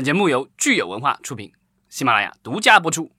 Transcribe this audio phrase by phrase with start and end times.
[0.00, 1.52] 本节目由聚友文化出品，
[1.90, 3.10] 喜马拉雅独家播出。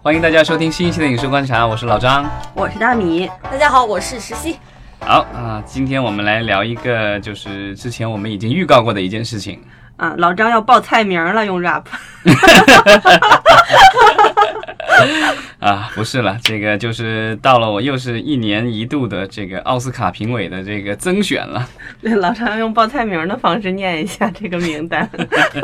[0.00, 2.30] 欢迎大家收听新一期的影视观察，我是老张。
[2.54, 4.56] 我是大米，大家好，我是石溪。
[5.00, 9.60] 好啊，今天我们来聊一个，就是之前我们已经预告过的一件事情。
[9.96, 11.86] 啊，老张要报菜名了，用 rap。
[15.58, 21.68] 啊，不是了，这个就是到了我又是一年一度的这个奥斯卡评委的这个增选了。
[22.00, 25.08] 对， 老常用报菜名的方式念一下这个名单。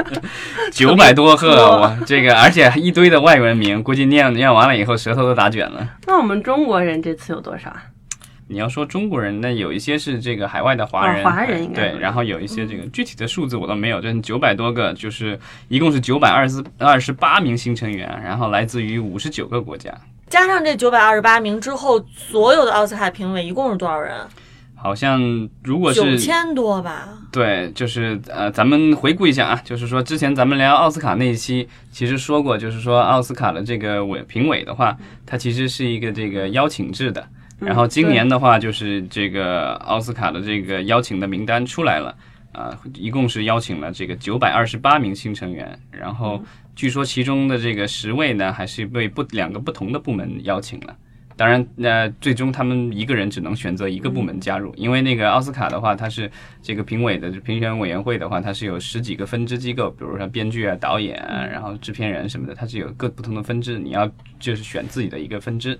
[0.72, 5.86] 九百多个，我这个，而且一堆的外文名，估计念念完了以后舌头都打卷了。
[6.06, 7.74] 那我们中国人这次有多少？
[8.50, 19.96] 你要说中国人，那有一些是这个海外的华人，华人应该对，然后有一些这个具体的数字我都没有，就是九百多个，就是一共是九百二十二十八名新成员，然后来自于五十九个国家，
[20.28, 24.16] 加上这九百二十八名之后，所有的奥斯卡评委一共是多少人？
[24.74, 25.20] 好像
[25.62, 27.08] 如果是九千多吧？
[27.30, 37.24] 对，就是呃，咱们回顾一下啊，就是说之前咱们聊奥斯卡那一期，其实说过，就是说奥斯卡的这个委评委的话，它其实是一个这个邀请制的。
[37.60, 42.16] 然后今年的话，就是这个奥斯卡的这个邀请的名单出来了，
[42.52, 45.78] 啊，一共是邀请了这个九百二十八名新成员。
[45.90, 46.42] 然后
[46.74, 50.96] 据说其中的这个十位呢，还是被不两个不同的部门邀请了。
[51.36, 65.78] 当然，那最终他们一个人只能选择一个部门加入，因为那个奥斯卡的话，它是这个评委的评选委员会的话，它是有十几个分支机构，比如说编剧啊、导演啊，然后制片人什么的，它是有各不同的分支，你要就是选自己的一个分支。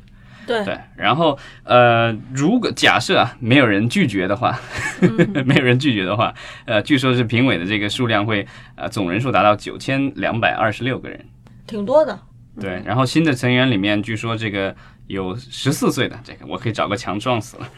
[0.51, 0.65] 对。
[0.65, 4.59] 对，然后呃，如果假设啊没有人拒绝的话，
[5.47, 6.35] 没有人拒绝的话，
[6.65, 11.25] 呃，据说是评委的这个数量会呃总人数达到九千两百二十六个人，
[11.67, 12.19] 挺多的。
[12.61, 14.75] 对，然后新的成员里面，据说这个
[15.07, 17.69] 有十四岁的，这个我可以找个墙撞死了，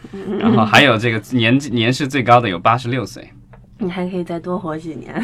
[0.40, 3.30] 然后还有这个年纪年事最高的有八十六岁，
[3.78, 5.14] 你还可以再多活几年，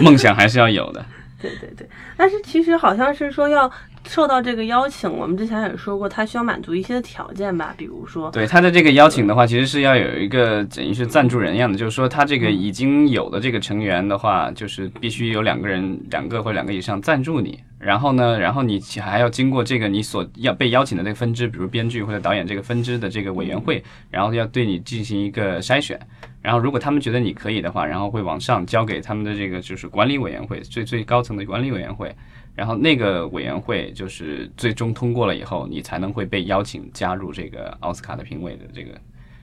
[0.00, 1.04] 梦想还是要有的。
[1.38, 3.70] 对对对，但是其实好像是说要
[4.06, 25.98] 受到这个邀请，我们之前也说过，他需要满足一些条件吧，比如说，对他的这个邀请的话，其实是要有一个等于是赞助人一样的，就是说他这个已经有的这个成员的话，就是必须有两个人，两个或两个以上赞助你，然后呢，然后你还要经过这个你所要被邀请的那个分支，比如编剧或者导演这个分支的这个委员会，然后要对你进行一个筛选。
[26.42, 32.14] 然后，如果他们觉得你可以的话，然后会往上交给他们的这个就是管理委员会，最最高层的管理委员会。
[32.56, 38.92] 然后那个委员会就是最终通过了以后，你才能会被邀请加入这个奥斯卡的评委的这个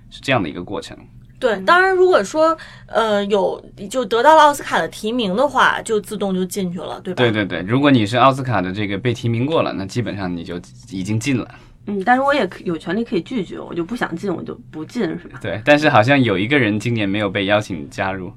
[0.09, 0.97] 是这样的一个过程。
[1.39, 2.57] 对，当然如果说
[2.87, 7.17] 呃有就得到了奥斯卡的提名的话，就自动就进去了，对吧？
[7.17, 10.55] 对对对，如果你是奥斯卡的这个被提名过了，那基本上你就
[10.89, 11.47] 已经进了。
[11.85, 15.37] 嗯，但是我也有权利可以拒绝，我就不想进，我就不进，是吧？
[15.41, 18.31] 对，但是好像有一个人今年没有被邀请加入，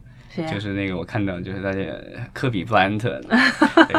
[0.50, 1.80] 就是那个我看到就是大家
[2.32, 3.20] 科比布莱恩特，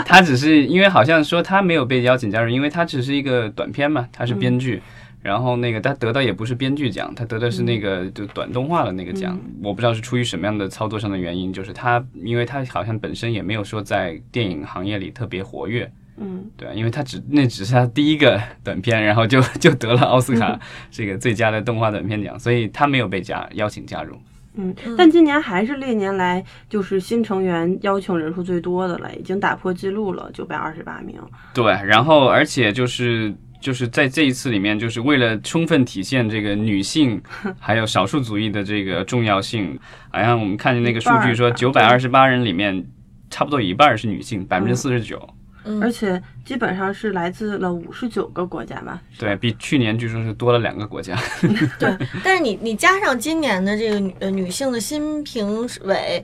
[0.05, 4.81] 他只是因为好像说他没有被邀请加入，因为他只是一个短片嘛，他是编剧。
[5.23, 20.57] 然后那个他得到也不是编剧奖，他得的是那个就短动画的那个奖，我不知道是出于什么样的操作上的原因，就是他因为他好像本身也没有说在电影行业里特别活跃，嗯，对，因为他只那只是他第一个 短片，然后就就得了奥斯卡
[20.91, 24.17] 这个最佳的动画短片奖，所以他没有被加邀请加入。
[24.57, 31.15] 嗯，但今年还是历年来就是新成员邀请人数最多的了，已经打破记录了，九百二十八名。
[31.53, 37.21] 对，然后而且就是就是在这一次里面，就是为了充分体现这个女性
[37.59, 39.79] 还有少数族裔的这个重要性，
[40.11, 42.85] 好像我们看见那个数据说，九百二十八人里面，
[43.29, 45.29] 差不多一半是女性，百分之四十九。
[45.67, 49.01] 嗯而且基本上是来自了五十九个国家吧。
[49.19, 51.15] 对比去年据说是多了两个国家，
[51.77, 56.23] 对， 但是你你加上今年的这个女呃女性的新评委，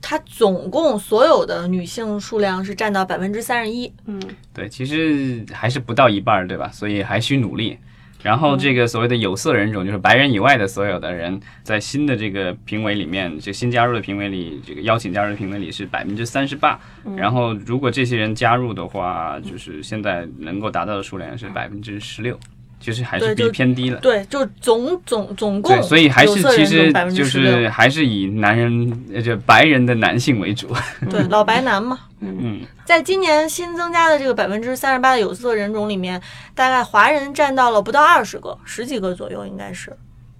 [0.00, 3.92] 它总共所有的女性数量是占到百分之三十一。
[4.06, 4.20] 嗯，
[4.52, 6.70] 对，其实还是不到一半儿，对吧？
[6.72, 7.78] 所以还需努力。
[8.24, 16.80] 然后这个所谓的有色人种，就是白人以外的所有的人，在新的这个评委里面，就新加入的评委里，这个邀请加入的评委里是百分之三十八。
[17.14, 22.40] 然后如果这些人加入的话，就是现在能够达到的数量是百分之十六，
[22.84, 23.98] 其实还是比偏低了。
[24.00, 30.68] 对，就总总总共，所以还是其实就是还是以男人，呃，就白人的男性为主。
[31.08, 31.98] 对老白男嘛。
[32.20, 36.20] 嗯，在今年新增加的这个百分之三十八的有色人种里面，
[36.54, 39.96] 大概华人占到了不到二十个，十几个左右应该是。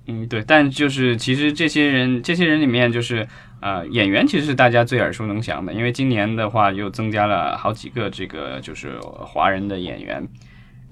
[0.07, 3.27] 嗯，对，但就是其实这些人，这些人里面就是
[3.61, 10.23] 呃，演员其实是大家最耳熟能详的，因为今年的话又增加了好几个这个就是华人的演员，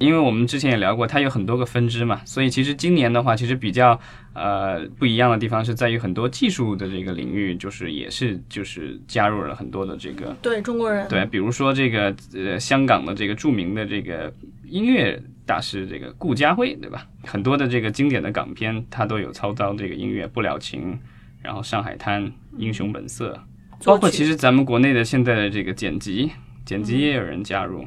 [0.02, 3.98] 因为我们之前也聊过，它有很多个分支嘛，所以其实今年的话，其实比较
[4.34, 14.32] 呃不一样的地方是在于很多技术的这个领域，就是也是就是加入了很多的这个对中国人，对，比如说这个呃香港的这个著名的这个
[14.64, 17.06] 音乐大师这个顾嘉辉，对吧？
[17.24, 20.94] 很多的这个经典的港片，他都有操刀这个音乐，《不了情》，
[21.42, 22.24] 然后《上海滩》，
[22.56, 23.38] 《英雄本色》，
[23.84, 26.30] 包括其实咱们国内的现在的这个剪辑，
[26.64, 27.84] 剪辑也有人加入，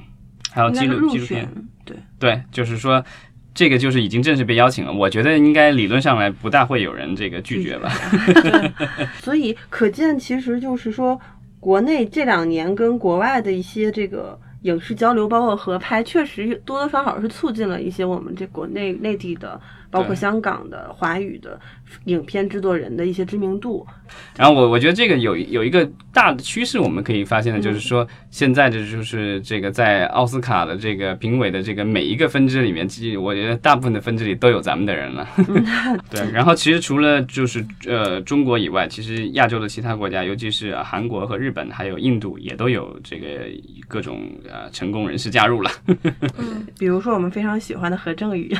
[0.56, 1.48] 还有纪录纪录片，，
[1.84, 3.04] 对，对，就是说。
[3.57, 7.90] 这个就是已经正式被邀请了，我觉得应该理论上来不大会有人这个拒绝吧。
[9.24, 11.18] 所以可见，其实就是说，
[11.62, 19.59] 国内这两年跟国外的一些这个影视交流，包括合拍，确实多多少少是促进了一些我们这国内内地的，
[19.89, 21.59] 包括香港的华语的
[22.06, 23.85] 影片制作人的一些知名度。
[24.38, 35.27] 然后我我觉得这个有有一个大的趋势，我们可以发现的就是说，现在的就是这个在奥斯卡的这个评委的这个每一个分支里面，其实我觉得大部分的分支里都有咱们的人了。
[36.09, 43.27] 对，然后其实除了就是呃中国以外，其实亚洲的其他国家，尤其是呃韩国和日本，还有印度，也都有这个
[43.88, 45.69] 各种呃成功人士加入了。
[46.80, 48.56] 比如说我们非常喜欢的何正宇，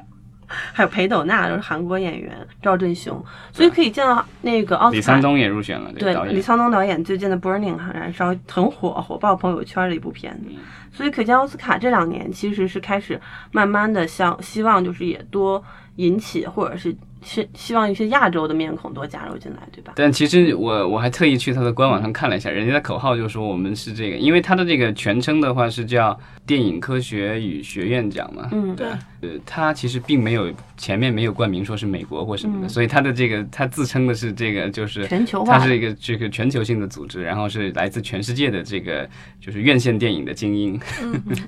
[0.46, 6.32] 还有裴斗娜，都是韩国演员赵振雄，所以可以见到那个奥斯卡李沧东也入选了这个对。
[6.32, 10.60] 李沧东导演最近的《Burning》哈燃烧很火，火爆朋友圈的一部片嗯子。
[10.92, 13.18] 所以可见奥斯卡这两年其实是开始
[13.52, 15.62] 慢慢的向希望就是也多
[15.96, 19.92] 引起或者是希希望一些亚洲的面孔多加入进来，对吧？
[19.96, 28.88] 但其实我我还特意去他的官网上看了一下，人家的口号就说我们是这个，因为他的这个全称的话是叫电影科学与学院奖嘛，嗯对，
[29.22, 35.58] 呃，他其实并没有前面没有冠名说是美国或什么的，所以他的这个他自称的是这个就是全球化。
[35.58, 39.08] 它是一个这个全球性的组织，然后是来自全世界的这个
[39.40, 40.80] 就是院线电影的精英，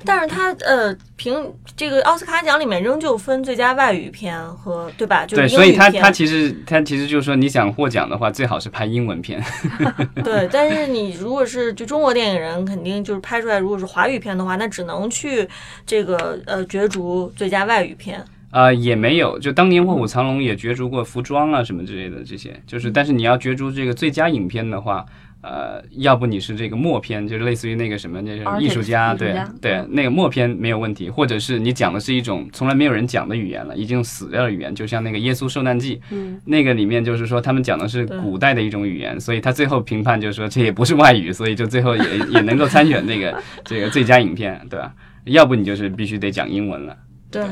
[0.04, 1.34] 但是他呃凭
[1.76, 5.24] 这个奥斯卡奖里面仍旧分最佳外语片和对吧？
[5.26, 9.42] 就是对，所以他他其实他其实就是说你想获奖的话，最好是拍英文片，
[10.22, 15.48] 对，但是你如果是就中国电影人，肯定就是拍出来，如果是华语片的话，那只能去
[15.86, 18.22] 这个呃角逐最佳外语片。
[18.50, 25.06] 啊、也没有，就当年《卧虎藏龙》也角逐过服装啊什么之类的这些，就是但是你要角逐这个最佳影片的话，
[25.40, 44.92] 呃，要不你是这个默片，就是类似于那个什么那个艺术家，对家对，那个默片没有问题，或者是你讲的是一种从来没有人讲的语言了，已经死掉的语言，就像那个《耶稣受难记》，嗯，那个里面就是说他们讲的是古代的一种语言，所以他最后评判就是说这也不是外语，所以就最后也也能够参选那个这个最佳影片，对吧？
[45.24, 46.94] 要不你就是必须得讲英文了。
[47.32, 47.42] 对，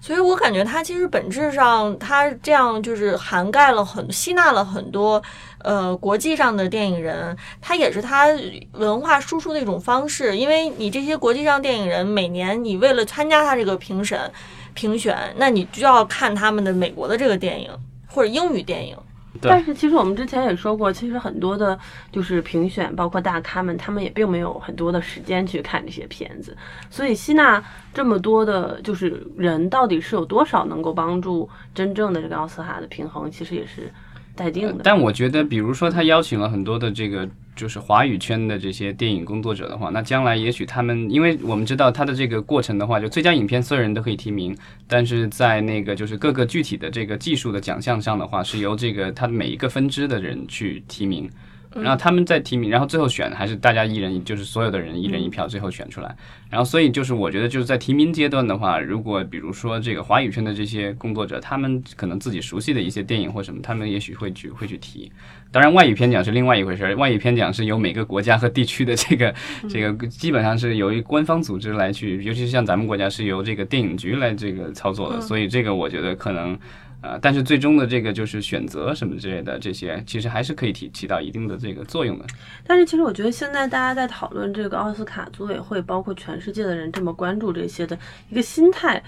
[0.00, 5.22] 所以我感觉它其实本质上，它这样就是涵盖了很吸纳了很多
[5.62, 8.26] 呃国际上的电影人，它也是它
[8.72, 10.36] 文化输出的一种方式。
[10.36, 14.30] 因为你这些国际上电影人，每年你为了参加他这个评审
[14.74, 17.70] 评选，那你就要看他们的美国的这个电影
[18.08, 18.96] 或者英语电影。
[19.40, 21.78] 对但是其实我们之前也说过，其实很多的
[22.10, 26.56] 就是评选，包括大咖们，他们也并没有很多的时间去看这些片子，
[26.90, 33.92] 所以吸纳这么多的，就是人到底是有多少能够帮助真正的这个奥斯卡的平衡，其实也是
[34.34, 34.82] 待定的。
[34.84, 37.28] 但我觉得，比如说他邀请了很多的这个
[37.58, 44.56] 就是华语圈的这些电影工作者的话，那将来也许他们，因为我们知道他的这个过程的话，就最佳影片所有人都可以提名，
[44.86, 51.28] 但是在那个就是各个具体的这个技术的奖项上的话，是由这个他每一个分支的人去提名。
[51.74, 56.16] 然后他们在提名，然后最后选还是大家一人，就是所有的人一人一票，最后选出来。
[56.50, 65.12] 然后所以就是我觉得就是在提名阶段的话，如果比如说这个华语圈的这些工作者，他们可能自己熟悉的一些电影或什么，他们也许会去会去提。
[65.50, 69.34] 当然，外语片奖是另外一回事儿，外语片奖是由每个国家和地区的这个
[69.68, 76.58] 这个基本上是由于官方组织来去，尤其是像咱们国家是由这个电影局来这个操作的，所以这个我觉得可能。
[77.00, 82.24] 呃，但是最终的这个就是选择什么之类的，这些其实还是可以起起到一定的这个作用的。
[82.66, 87.96] 但是其实我觉得现在大家在讨论这个奥斯卡组委会，包括全世界的人这么关注这些的
[88.30, 89.02] 一个心态，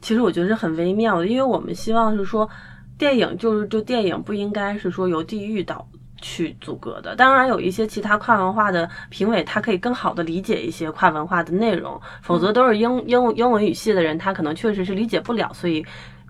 [0.00, 2.48] 其实我觉得是很微妙的，因为我们希望是说，
[2.96, 5.86] 电影就是就电影不应该是说由地域导。
[6.24, 15.84] 去阻隔的，当然有一些其他跨文化的评委，他可以更好的理解一些跨文化的内容，否则都是英英英文语系的人，他可能确实是理解不了，所以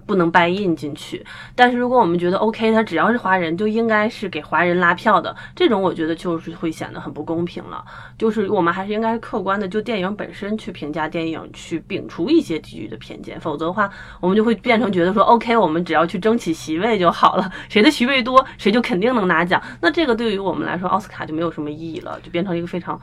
[0.06, 1.24] 不能 buy in 进去。
[1.54, 7.84] 但是如果我们觉得 OK，他只要是华人就应该是给华人拉票的，这种我觉得就是会显得很不公平了。
[8.18, 13.90] 就是我们还是应该客观的就电影本身去评价电影，去摒除一些地域的偏见，否则的话，
[14.20, 19.62] 我们就会变成觉得说 OK，我们只要去争取席位就好了，谁的席位多，谁就肯定能拿奖。
[19.80, 23.00] 那这个对于我们来说，奥斯卡就没有什么意义了，就变成一个非常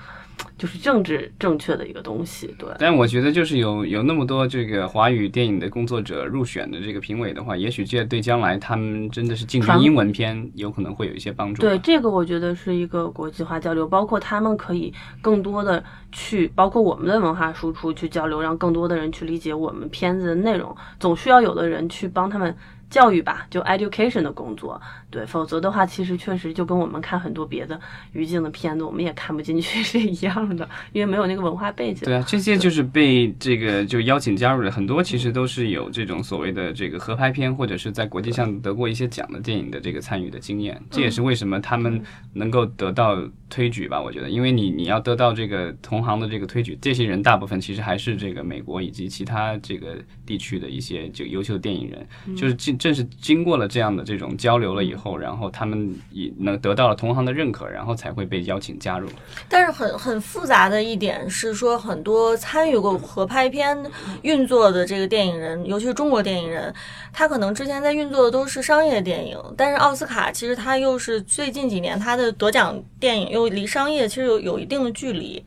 [0.58, 2.54] 就是政治正确的一个东西。
[2.58, 11.62] 对，但我觉得就是有有那么多这个华语电影的工作者入选的这个评委的话，也许这对将来他们真的是竞争传英文片有可能会有一些帮助。
[11.62, 20.76] 对，这个我觉得是一个国际化交流，包括他们可以更多的去，包括我们的文化输出去交流，让更多的人去理解我们片子的内容。
[21.00, 22.56] 总需要有的人去帮他们
[22.90, 24.82] 教育吧，就 education 的工作。
[25.12, 27.80] 对，否则的话，其实确实就跟我们看很多别的
[28.14, 32.06] 语境的片子，我们也看不进去是一样的，因为没有那个文化背景。
[32.06, 40.80] 对啊，这些就是被这个就邀请加入的很多，其实都是有这种所谓的这个合拍片，或者是在国际上得过一些奖的电影的这个参与的经验。
[40.92, 42.02] 这也是为什么他们
[42.34, 43.18] 能够得到
[43.50, 44.02] 推举吧？
[44.02, 59.10] 我觉得，因为你你要得到这个同行的这个推举，这些人大部分其实还是这个美国以及其他这个地区的一些就优秀的电影人，就是经正是经过了这样的这种交流了以后，然后他们也能得到了同行的认可，然后才会被邀请加入。
[59.48, 63.78] 但是很很复杂的一点是说，很多参与过合拍片
[64.22, 66.74] 运作的这个电影人，尤其是中国电影人，
[67.12, 75.44] 他可能之前在运作的都是商业电影，但是奥斯卡其实他又是最近几年他的得奖电影又离商业其实有有一定的距离。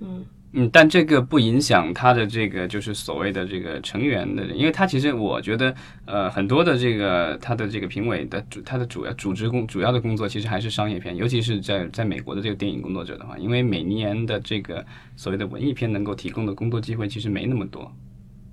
[0.00, 5.74] 嗯，但这个不影响他的这个就是所谓的这个成员的，因为他其实我觉得，
[6.06, 14.82] 呃，很多的这个他的这个评委的主他的主要组织工主要的工作其实还是商业片，尤其是在在美国的这个电影工作者的话，因为每年的这个
[15.14, 17.92] 所谓的文艺片能够提供的工作机会其实没那么多。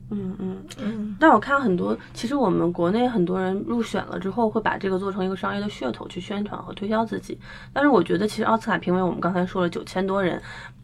[0.10, 0.64] 嗯嗯。
[0.80, 7.40] 嗯，但我看很多，其实我们国内很多人入选了之后，会把这个做成一个商业的噱头去宣传和推销自己。
[7.72, 10.42] 但是我觉得，其实奥斯卡评委，我们刚才说了九千多人，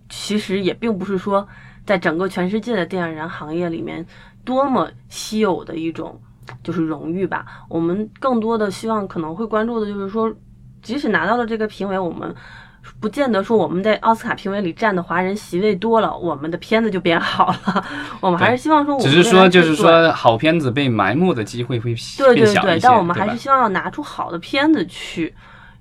[0.09, 1.47] 其实也并不是说
[1.85, 4.05] 在整个全世界的电影人行业里面
[4.43, 6.19] 多么稀有的一种
[6.63, 7.45] 就是荣誉吧。
[7.69, 10.33] 我们更多的希望可能会关注的就是说，
[10.81, 12.35] 即使拿到了这个评委，我们。
[12.99, 17.85] 不见得说我们在奥斯卡评委里占的华人席位多了，我们的片子就变好了。
[18.21, 25.33] 我们还是希望说我们只是说就是说好片子被埋没的机会会对对对，变小一些，但我们还是希望要拿出好的片子去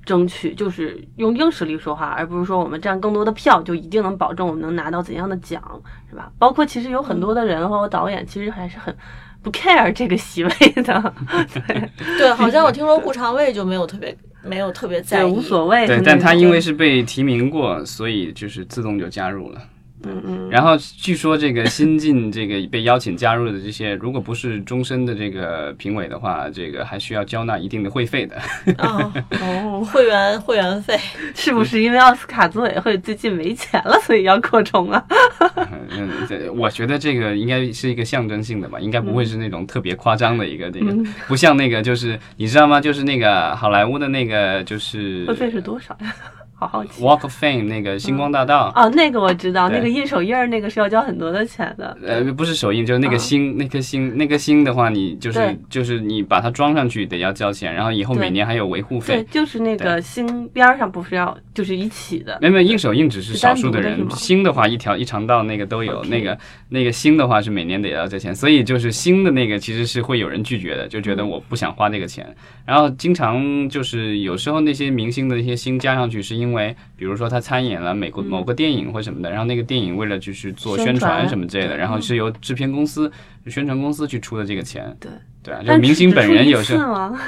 [0.05, 5.63] 争取，就是用硬实力说话，而不是说我们占更多的票就一定能保证我们能拿到怎样的奖，
[6.09, 6.31] 是吧？
[6.39, 8.95] 包括其实有很多的人和导演其实还是很
[9.43, 10.51] 不 care 这个席位
[10.83, 11.15] 的，
[11.67, 15.87] 对对，好像我听说顾长卫就没有特别没有特别在对，意，无所谓。
[15.87, 19.61] 对，但他因为是被提名过，所以就是自动就加入了。
[20.05, 28.37] 嗯嗯，然后据说这个新晋这个被邀请加入的这些，如果不是终身的这个评委的话，这个还需要交纳一定的会费的。
[28.79, 30.99] 啊， 哦，会员会员费，
[31.35, 35.05] 是不是因为奥斯卡组委会最近没钱了，所以要扩充啊？
[35.91, 40.95] 嗯，这我觉得这个应该是一个象征性的吧，应该不会是那种特别夸张的一个这个，
[41.27, 42.81] 不像那个就是你知道吗？
[42.81, 46.15] 就是那个好莱坞的那个就是会费是多少呀？
[46.59, 47.03] 好好奇。
[47.03, 48.73] Walk of Fame 那个星光大道。
[48.75, 51.97] 哦，那个我知道，那个印手印儿那个是要交很多的钱的。
[52.05, 62.39] 呃，不是手印，就是那个星，那颗星，那颗星的话，你就是就是你把它装上去得要交钱，然后以后每年还有维护费对费。，就是那个星边儿上不是要就是一起的。
[62.41, 66.37] 没有没有，印手印只是是少数的人星的话一条一长道那个都有那个
[66.71, 72.27] 那个星的话是每年得要交钱，所以就是星的那个其实是会有人拒绝的，就觉得嗯我不想花那个钱。
[72.65, 76.48] 然后经常就是有时候那些明星的那些星加上去，是因为
[76.97, 83.11] 比如说他参演了美国某个电影或什么的，然后那个电影为了就是做宣宣传传什么之类的，然后是由制片公司、
[83.47, 84.97] 宣传公司去出的这个钱。
[85.01, 85.11] 对
[85.43, 87.19] 对啊，就明星本人有时候次吗？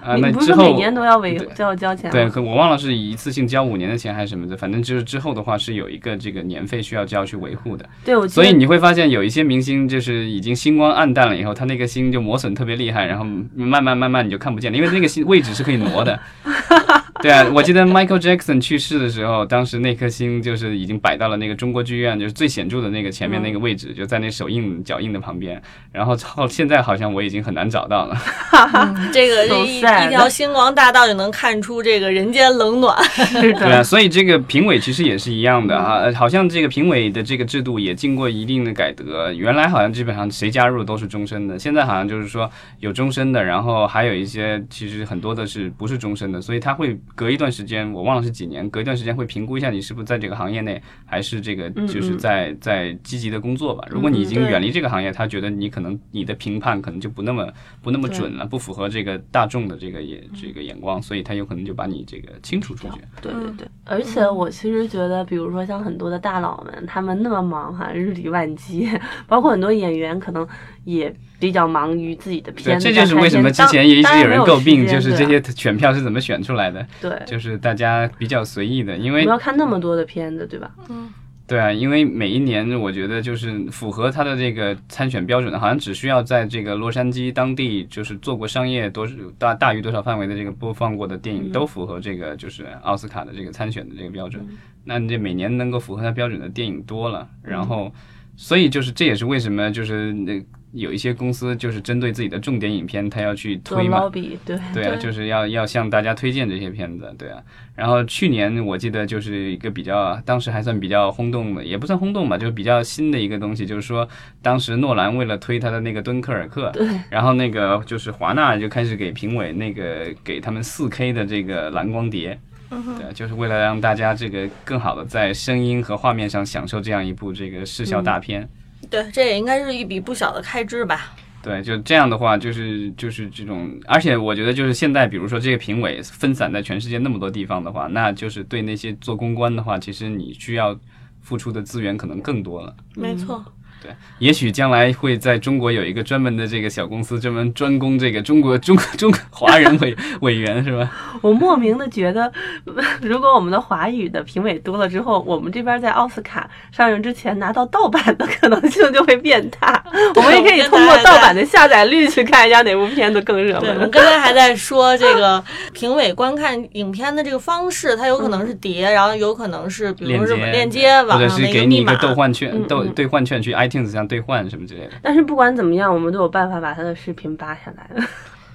[0.00, 2.12] 啊， 你那之后每年都要为都要交钱吗？
[2.12, 16.18] 对，可我忘了是一次性交五年的钱还是什么的，反正就是之后的话是有一个这个年费需要交去维护的，对，我所以你会发现有一些明星就是已经星光暗淡了以后，他那个星就磨损特别厉害，然后慢慢慢慢你就看不见了，因为那个星位置是可以挪的。
[17.22, 25.60] 对啊，我记得 Michael Jackson 去世的时候，当时那颗星就是已经摆到了那个中国剧院，就是最显著的那个前面那个位置，就在那手印脚印的旁边。
[25.90, 28.16] 然后到现在好像我已经很难找到了。
[29.12, 33.02] 这个 So 一一条星光大道就能看出这个人间冷暖。
[33.04, 39.32] 是 对啊，所以这个评委其实也是一样的啊，呃好像这个评委的这个制度也经过一定的改革。
[39.32, 42.48] 原来好像基本上谁加入都是终身的，现在好像就是说
[42.78, 53.86] 有终身的，然后还有一些其实很多的是不是终身的，所以他会隔一段时间，我忘了是几年，隔一段时间会评估一下你是不是在这个行业内，还是这个嗯就是嗯在在积极的工作吧。
[53.90, 63.00] 如果你已经远离这个行业，他觉得你可能你的评判可能就不那么不那么准了，不符合这个大众的这个眼这个眼光，所以他有可能就把你这个清除出去。
[63.20, 63.68] 对对对。
[63.84, 68.88] 而且我其实觉得，比如说像很多的大佬们，他们那么忙哈，日理万机，
[69.26, 70.46] 包括很多演员可能
[70.84, 72.84] 也比较忙于自己的，片子。
[72.84, 77.12] 这就是为什么之前也一直有人诟病，就是这些些选票是怎么选出来的，对。
[77.26, 80.70] 就是大家比较随意的，因为我们要看那么多的片子，对吧？
[80.88, 81.08] 嗯
[81.46, 94.46] 对啊，因为每一年我觉得就是符合他的这个参选标准的，好像只需要在这个洛杉矶当地就是做过商业多大大于多少范围的这个播放过的电影都符合这个就是奥斯卡的这个参选的这个标准。
[94.84, 97.90] 那你这每年能够符合他标准的电影多了，然后
[98.36, 100.44] 所以就是这也是为什么就是那。
[100.72, 104.08] 有一些公司就是针对自己的重点影片，他要去推嘛，
[104.44, 104.58] 对。
[104.74, 107.42] 对啊，就是要要向大家推荐这些片子，对啊。
[107.74, 114.06] 然后去年我记得就是一个比较，当时还算比较轰动的，也不算轰动吧，就是比较新的一个东西，就是说
[114.42, 128.48] 当时诺兰为了推他的那个《敦刻尔克》，对，然后那个就是华纳就开始给评委那个给他们四 K 的这个蓝光碟，对，就是为了让大家这个更好的在声音和画面上享受这样一部这个视效大片。
[128.90, 131.14] 对，这也应该是一笔不小的开支吧。
[131.40, 140.78] 对，就这样的话，就是就是这种，而且我觉得就是现在，比如说这个评委分散在全世界那么多地方的话，那就是对那些做公关的话，其实你需要
[141.20, 142.74] 付出的资源可能更多了。
[142.96, 143.44] 没错。
[143.80, 150.90] 对，也许将来会在中国有一个专门的这个小公司，专门专攻这个中国 中中华人委 委员，是吧？
[151.20, 152.32] 我莫名的觉得，
[153.00, 159.80] 如果我们的华语的评委多了之后，我们这边在奥斯卡上映之前拿到盗版的可能性就会变大。
[160.16, 163.74] 我们也可以通过盗版的下载率去看一下哪部片子更热门。
[163.74, 165.42] 我们刚才还在说这个
[165.72, 173.67] 评委观看影片的这个方式，它有可能是碟，然后有可能是比如说链接，或者是给你一个兑换券，兑兑换券去 i。
[173.68, 177.88] Teams 上兑换什么之类的，但是不管怎么样，我们都有办法把他的视频扒下来。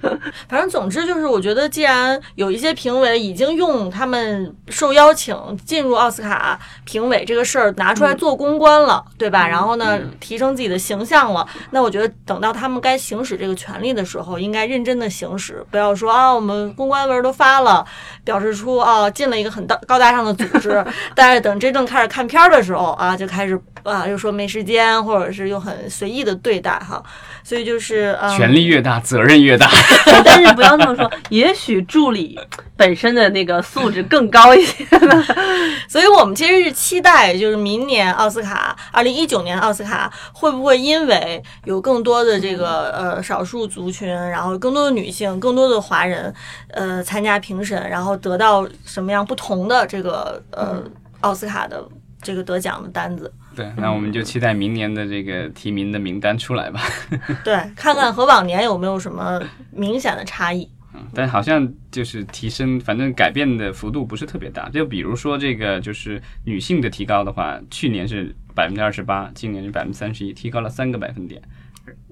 [0.48, 9.48] 反正总之就是，我觉得既然有一些评委已经用他们受邀请进入奥斯卡评委这个事儿拿出来做公关了，对吧？
[9.48, 17.82] 然后呢，提升自己的形象了，那我觉得等到他们该行使这个权利的时候，应该认真的行使，不要说啊，我们公关文都发了，
[18.24, 20.84] 表示出啊进了一个很大高大上的组织，
[21.16, 27.02] 但是等真正开始看片儿的时候啊，就开始啊又说没时间，或者是又很随意的对待哈。
[27.42, 29.70] 所以就是呃，权力越大，责任越大。
[30.24, 32.38] 但是不要那么说，也许助理
[32.76, 35.24] 本身的那个素质更高一些呢。
[35.86, 46.32] 所以我们其实是期待，就是明年奥斯卡，二零一九年奥斯卡会不会因为有更多的这个呃少数族群，然后更多的女性，更多的华人，
[46.70, 50.82] 呃参加评审，然后得到什么样不同的这个呃
[51.20, 51.86] 奥斯卡的
[52.22, 53.30] 这个得奖的单子。
[53.54, 56.80] 对，那我们就期待明年的这个提名的名单出来吧。
[57.44, 59.40] 对，看看和往年有没有什么
[59.70, 60.68] 明显的差异。
[60.94, 64.68] 嗯，但好像就是提升，反正改变的幅度不是特别大。
[64.68, 71.42] 就比如说这个，就是女性的提高的话，去年是百分之二十八，今年是百分之三十一，提高了三个百分点。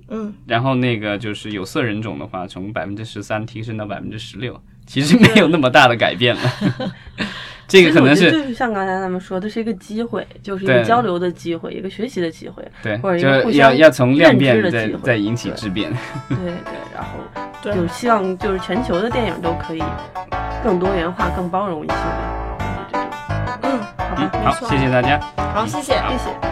[0.09, 6.41] 嗯，然后那个就是有色人种的话，从百分之十三提升到百分之十六，其实没有那么大的改变了。
[7.69, 13.75] 这个可能是就是像刚才他们说的，是一个机会，就是一个交流的机会，一个学习的机会，对，或者一个互相
[14.15, 15.91] 认知的机会，再引起质变。
[16.29, 16.53] 对对，
[16.95, 17.11] 然后
[17.63, 19.83] 就希望就是全球的电影都可以
[20.63, 23.81] 更多元化、更包容一些吧，就这种。
[24.19, 25.19] 嗯，好，谢谢大家。
[25.55, 26.52] 好，谢谢，谢谢。